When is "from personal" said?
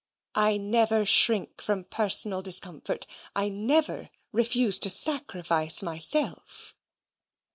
1.61-2.41